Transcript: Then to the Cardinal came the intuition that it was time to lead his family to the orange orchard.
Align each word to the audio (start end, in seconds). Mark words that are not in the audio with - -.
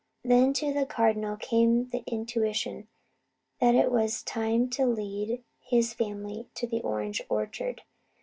Then 0.23 0.51
to 0.53 0.73
the 0.73 0.87
Cardinal 0.87 1.37
came 1.37 1.89
the 1.91 2.03
intuition 2.07 2.87
that 3.59 3.75
it 3.75 3.91
was 3.91 4.23
time 4.23 4.67
to 4.71 4.87
lead 4.87 5.43
his 5.59 5.93
family 5.93 6.49
to 6.55 6.65
the 6.65 6.81
orange 6.81 7.21
orchard. 7.29 7.83